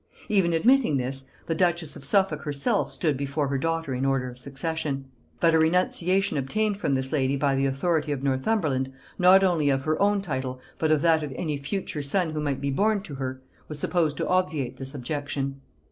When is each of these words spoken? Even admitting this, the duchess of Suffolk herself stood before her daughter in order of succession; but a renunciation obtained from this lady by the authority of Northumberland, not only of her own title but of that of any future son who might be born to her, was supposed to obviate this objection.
Even 0.29 0.51
admitting 0.51 0.97
this, 0.97 1.25
the 1.45 1.53
duchess 1.53 1.95
of 1.95 2.03
Suffolk 2.03 2.41
herself 2.41 2.91
stood 2.91 3.15
before 3.15 3.49
her 3.49 3.57
daughter 3.59 3.93
in 3.93 4.03
order 4.03 4.29
of 4.31 4.39
succession; 4.39 5.05
but 5.39 5.53
a 5.53 5.59
renunciation 5.59 6.39
obtained 6.39 6.75
from 6.77 6.95
this 6.95 7.11
lady 7.11 7.37
by 7.37 7.53
the 7.55 7.67
authority 7.67 8.11
of 8.11 8.23
Northumberland, 8.23 8.91
not 9.19 9.43
only 9.43 9.69
of 9.69 9.83
her 9.83 10.01
own 10.01 10.19
title 10.19 10.59
but 10.79 10.89
of 10.89 11.03
that 11.03 11.21
of 11.21 11.31
any 11.35 11.55
future 11.59 12.01
son 12.01 12.31
who 12.31 12.41
might 12.41 12.59
be 12.59 12.71
born 12.71 13.01
to 13.03 13.13
her, 13.13 13.41
was 13.67 13.77
supposed 13.77 14.17
to 14.17 14.27
obviate 14.27 14.77
this 14.77 14.95
objection. 14.95 15.61